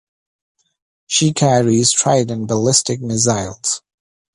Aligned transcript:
She 1.05 1.31
carries 1.31 1.91
Trident 1.91 2.47
ballistic 2.47 3.01
missiles. 3.01 3.83